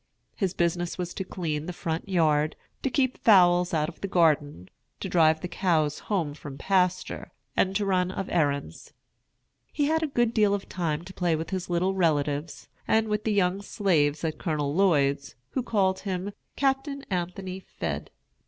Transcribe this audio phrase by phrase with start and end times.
[0.35, 4.71] His business was to clean the front yard, to keep fowls out of the garden,
[4.99, 8.93] to drive the cows home from pasture, and to run of errands.
[9.71, 13.25] He had a good deal of time to play with his little relatives, and with
[13.25, 18.09] the young slaves at Colonel Lloyd's, who called him "Captain Anthony Fed."